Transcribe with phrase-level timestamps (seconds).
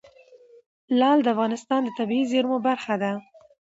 [0.99, 3.11] لعل د افغانستان د طبیعي زیرمو برخه ده.